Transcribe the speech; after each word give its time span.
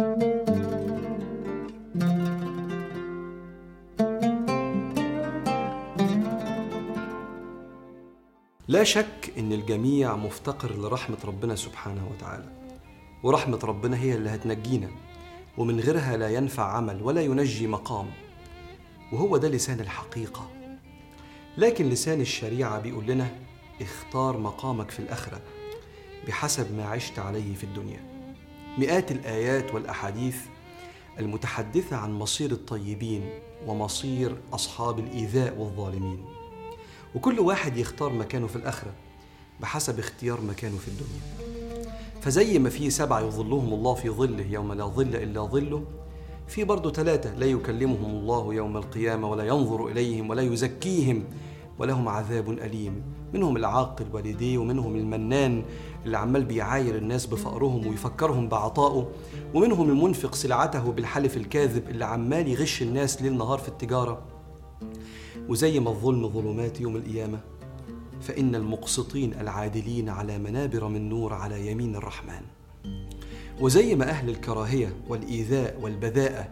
لا 0.00 0.06
شك 8.84 9.32
إن 9.38 9.52
الجميع 9.52 10.16
مفتقر 10.16 10.76
لرحمة 10.76 11.16
ربنا 11.24 11.56
سبحانه 11.56 12.08
وتعالى. 12.10 12.44
ورحمة 13.22 13.58
ربنا 13.64 13.96
هي 13.96 14.14
اللي 14.14 14.30
هتنجينا 14.30 14.90
ومن 15.58 15.80
غيرها 15.80 16.16
لا 16.16 16.28
ينفع 16.28 16.76
عمل 16.76 17.02
ولا 17.02 17.20
ينجي 17.20 17.66
مقام. 17.66 18.10
وهو 19.12 19.36
ده 19.36 19.48
لسان 19.48 19.80
الحقيقة. 19.80 20.50
لكن 21.58 21.88
لسان 21.88 22.20
الشريعة 22.20 22.80
بيقول 22.80 23.06
لنا 23.06 23.28
اختار 23.80 24.38
مقامك 24.38 24.90
في 24.90 24.98
الآخرة 24.98 25.40
بحسب 26.26 26.76
ما 26.76 26.84
عشت 26.84 27.18
عليه 27.18 27.54
في 27.54 27.64
الدنيا. 27.64 28.19
مئات 28.78 29.12
الآيات 29.12 29.74
والأحاديث 29.74 30.36
المتحدثة 31.18 31.96
عن 31.96 32.12
مصير 32.12 32.50
الطيبين 32.50 33.30
ومصير 33.66 34.36
أصحاب 34.52 34.98
الإيذاء 34.98 35.58
والظالمين. 35.58 36.24
وكل 37.14 37.40
واحد 37.40 37.76
يختار 37.76 38.12
مكانه 38.12 38.46
في 38.46 38.56
الآخرة 38.56 38.92
بحسب 39.60 39.98
اختيار 39.98 40.40
مكانه 40.40 40.76
في 40.76 40.88
الدنيا. 40.88 41.50
فزي 42.20 42.58
ما 42.58 42.70
في 42.70 42.90
سبعه 42.90 43.20
يظلهم 43.20 43.74
الله 43.74 43.94
في 43.94 44.10
ظله 44.10 44.46
يوم 44.50 44.72
لا 44.72 44.84
ظل 44.84 45.16
إلا 45.16 45.40
ظله 45.42 45.84
في 46.48 46.64
برضه 46.64 46.92
ثلاثة 46.92 47.34
لا 47.34 47.46
يكلمهم 47.46 48.10
الله 48.10 48.54
يوم 48.54 48.76
القيامة 48.76 49.30
ولا 49.30 49.44
ينظر 49.44 49.86
إليهم 49.86 50.30
ولا 50.30 50.42
يزكيهم 50.42 51.24
ولهم 51.78 52.08
عذاب 52.08 52.50
أليم. 52.50 53.02
منهم 53.34 53.56
العاقل 53.56 54.06
والديه 54.12 54.58
ومنهم 54.58 54.96
المنان 54.96 55.62
اللي 56.04 56.18
عمال 56.18 56.44
بيعاير 56.44 56.96
الناس 56.96 57.26
بفقرهم 57.26 57.86
ويفكرهم 57.86 58.48
بعطائه 58.48 59.08
ومنهم 59.54 59.88
المنفق 59.90 60.34
سلعته 60.34 60.92
بالحلف 60.92 61.36
الكاذب 61.36 61.88
اللي 61.88 62.04
عمال 62.04 62.48
يغش 62.48 62.82
الناس 62.82 63.22
ليل 63.22 63.36
نهار 63.36 63.58
في 63.58 63.68
التجارة. 63.68 64.22
وزي 65.48 65.80
ما 65.80 65.90
الظلم 65.90 66.28
ظلمات 66.28 66.80
يوم 66.80 66.96
القيامة 66.96 67.40
فإن 68.20 68.54
المقسطين 68.54 69.32
العادلين 69.32 70.08
على 70.08 70.38
منابر 70.38 70.88
من 70.88 71.08
نور 71.08 71.32
على 71.32 71.70
يمين 71.70 71.96
الرحمن. 71.96 72.42
وزي 73.60 73.94
ما 73.94 74.08
أهل 74.08 74.28
الكراهية 74.28 74.96
والإيذاء 75.08 75.80
والبذاءة 75.80 76.48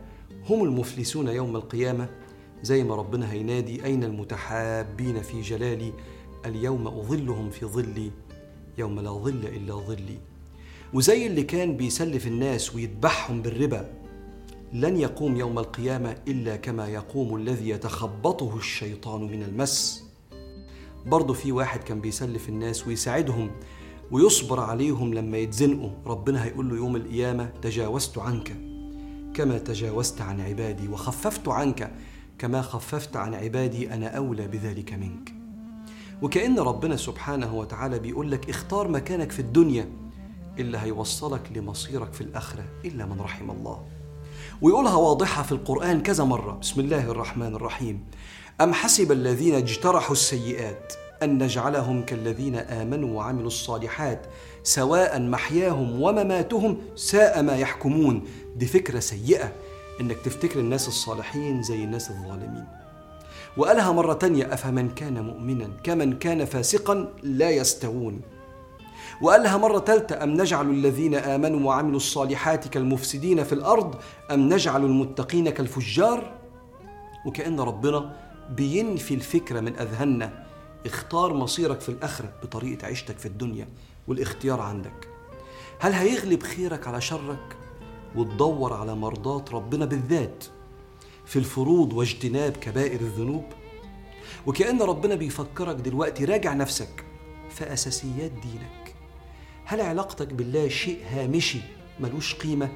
هم 0.51 0.65
المفلسون 0.65 1.29
يوم 1.29 1.57
القيامة 1.57 2.09
زي 2.63 2.85
ما 2.85 2.95
ربنا 2.95 3.33
هينادي 3.33 3.85
أين 3.85 4.05
المتحابين 4.05 5.23
في 5.23 5.41
جلالي؟ 5.41 5.93
اليوم 6.47 6.89
أظلهم 6.89 7.51
في 7.51 7.67
ظلي 7.67 8.11
يوم 8.79 9.01
لا 9.01 9.11
ظل 9.11 9.47
إلا 9.47 9.75
ظلي. 9.75 10.19
وزي 10.95 11.27
اللي 11.27 11.43
كان 11.43 11.77
بيسلف 11.77 12.27
الناس 12.27 12.75
ويذبحهم 12.75 13.43
بالربا. 13.43 13.91
لن 14.73 14.97
يقوم 14.97 15.37
يوم 15.37 15.59
القيامة 15.59 16.17
إلا 16.29 16.57
كما 16.57 16.89
يقوم 16.89 17.37
الذي 17.37 17.69
يتخبطه 17.69 18.57
الشيطان 18.57 19.21
من 19.21 19.43
المس. 19.43 20.05
برضه 21.07 21.35
في 21.35 21.53
واحد 21.53 21.81
كان 21.81 22.01
بيسلف 22.01 22.49
الناس 22.49 22.87
ويساعدهم 22.87 23.51
ويصبر 24.11 24.61
عليهم 24.61 25.15
لما 25.15 25.39
يتزنقوا. 25.39 25.91
ربنا 26.07 26.45
هيقول 26.45 26.69
له 26.69 26.77
يوم 26.77 26.97
القيامة 26.97 27.51
تجاوزت 27.63 28.19
عنك 28.19 28.57
كما 29.35 29.59
تجاوزت 29.59 30.21
عن 30.21 30.41
عبادي 30.41 30.89
وخففت 30.89 31.49
عنك 31.49 31.93
كما 32.39 32.63
خففت 32.63 33.17
عن 33.17 33.35
عبادي 33.35 33.95
أنا 33.95 34.07
أولى 34.07 34.49
بذلك 34.49 34.93
منك. 34.93 35.38
وكأن 36.23 36.59
ربنا 36.59 36.97
سبحانه 36.97 37.55
وتعالى 37.55 37.99
بيقول 37.99 38.31
لك 38.31 38.51
اختار 38.51 38.89
مكانك 38.89 39.33
في 39.33 39.39
الدنيا 39.39 39.89
اللي 40.59 40.79
هيوصلك 40.79 41.51
لمصيرك 41.57 42.13
في 42.13 42.21
الآخرة 42.21 42.65
إلا 42.85 43.07
من 43.07 43.21
رحم 43.21 43.51
الله. 43.51 43.85
ويقولها 44.63 44.95
واضحة 44.95 45.43
في 45.43 45.53
القرآن 45.53 46.03
كذا 46.03 46.25
مرة. 46.25 46.53
بسم 46.53 46.81
الله 46.81 47.11
الرحمن 47.11 47.55
الرحيم. 47.55 48.05
أم 48.61 48.73
حسب 48.73 49.13
الذين 49.13 49.55
اجترحوا 49.55 50.13
السيئات 50.13 50.93
أن 51.23 51.43
نجعلهم 51.43 52.05
كالذين 52.05 52.57
آمنوا 52.57 53.17
وعملوا 53.17 53.47
الصالحات 53.47 54.27
سواء 54.63 55.21
محياهم 55.21 56.03
ومماتهم 56.03 56.79
ساء 56.95 57.43
ما 57.43 57.57
يحكمون. 57.57 58.25
دي 58.57 58.67
فكرة 58.67 59.01
سيئة 59.01 59.53
إنك 60.01 60.17
تفتكر 60.17 60.61
الناس 60.61 60.89
الصالحين 60.89 61.63
زي 61.63 61.85
الناس 61.85 62.11
الظالمين. 62.11 62.65
وقالها 63.59 63.93
مرة 63.93 64.13
تانية 64.13 64.55
أفمن 64.55 64.89
كان 64.91 65.21
مؤمنا؟ 65.21 65.71
كمن 65.83 66.19
كان 66.19 66.45
فاسقا 66.45 67.13
لا 67.23 67.51
يستوون. 67.51 68.21
وقالها 69.23 69.57
مرة 69.57 69.79
ثالثة 69.79 70.23
أم 70.25 70.31
نجعل 70.31 70.71
الذين 70.71 71.15
آمنوا 71.15 71.69
وعملوا 71.69 71.97
الصالحات 71.97 72.69
كالمفسدين 72.69 73.45
في 73.45 73.53
الأرض 73.53 73.95
أم 74.31 74.49
نجعل 74.49 74.85
المتقين 74.85 75.51
كالفجار؟ 75.51 76.33
وكأن 77.27 77.61
ربنا 77.61 78.17
بينفي 78.51 79.15
الفكرة 79.15 79.61
من 79.61 79.77
أذهاننا. 79.79 80.47
اختار 80.87 81.35
مصيرك 81.35 81.81
في 81.81 81.89
الآخرة 81.89 82.33
بطريقة 82.43 82.87
عيشتك 82.87 83.19
في 83.19 83.27
الدنيا 83.27 83.69
والاختيار 84.09 84.61
عندك. 84.61 85.09
هل 85.79 85.93
هيغلب 85.93 86.43
خيرك 86.43 86.89
على 86.89 87.01
شرك 87.01 87.57
وتدور 88.17 88.73
على 88.73 88.95
مرضاة 88.95 89.45
ربنا 89.53 89.85
بالذات؟ 89.85 90.45
في 91.29 91.39
الفروض 91.39 91.93
واجتناب 91.93 92.57
كبائر 92.57 93.01
الذنوب. 93.01 93.45
وكأن 94.47 94.83
ربنا 94.83 95.15
بيفكرك 95.15 95.77
دلوقتي 95.77 96.25
راجع 96.25 96.55
نفسك 96.55 97.05
في 97.51 97.73
أساسيات 97.73 98.31
دينك. 98.31 98.95
هل 99.65 99.81
علاقتك 99.81 100.33
بالله 100.33 100.69
شيء 100.69 100.99
هامشي 101.11 101.61
ملوش 102.01 102.35
قيمة؟ 102.35 102.69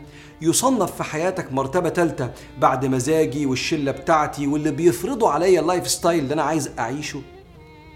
يصنف 0.43 0.97
في 0.97 1.03
حياتك 1.03 1.53
مرتبة 1.53 1.89
تالتة 1.89 2.31
بعد 2.59 2.87
مزاجي 2.87 3.47
والشلة 3.47 3.93
بتاعتي 3.93 4.47
واللي 4.47 4.71
بيفرضوا 4.71 5.29
عليا 5.31 5.61
ال 5.61 5.89
lifestyle 5.89 6.23
اللي 6.23 6.35
أنا 6.35 6.43
عايز 6.43 6.71
أعيشه؟ 6.79 7.23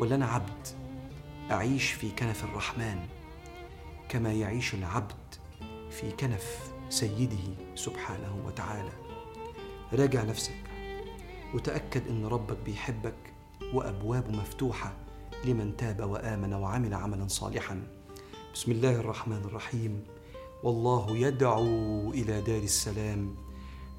ولا 0.00 0.14
أنا 0.14 0.26
عبد 0.26 0.66
أعيش 1.50 1.90
في 1.90 2.10
كنف 2.10 2.44
الرحمن 2.44 2.98
كما 4.08 4.32
يعيش 4.32 4.74
العبد 4.74 5.34
في 5.90 6.10
كنف 6.10 6.58
سيده 6.88 7.36
سبحانه 7.74 8.36
وتعالى؟ 8.46 8.92
راجع 9.92 10.24
نفسك. 10.24 10.56
وتأكد 11.54 12.08
إن 12.08 12.26
ربك 12.26 12.56
بيحبك 12.64 13.14
وأبوابه 13.74 14.30
مفتوحة 14.30 14.96
لمن 15.44 15.76
تاب 15.76 16.10
وآمن 16.10 16.52
وعمل 16.52 16.94
عملا 16.94 17.28
صالحا. 17.28 17.82
بسم 18.54 18.72
الله 18.72 19.00
الرحمن 19.00 19.42
الرحيم. 19.44 20.04
والله 20.62 21.16
يدعو 21.16 22.10
إلى 22.10 22.40
دار 22.42 22.62
السلام 22.62 23.34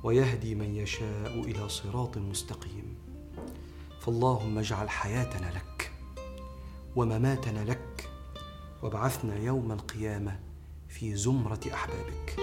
ويهدي 0.04 0.56
من 0.56 0.76
يشاء 0.76 1.40
إلى 1.40 1.70
صراط 1.70 2.18
مستقيم. 2.18 2.96
فاللهم 4.02 4.58
اجعل 4.58 4.90
حياتنا 4.90 5.52
لك 5.52 5.92
ومماتنا 6.96 7.60
لك 7.60 8.10
وابعثنا 8.84 9.38
يوم 9.38 9.72
القيامة 9.72 10.40
في 10.88 11.16
زمرة 11.16 11.60
أحبابك. 11.74 12.36